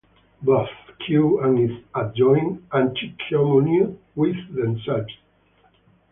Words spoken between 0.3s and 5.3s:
Both "Q" and its adjoint anticommute with themselves.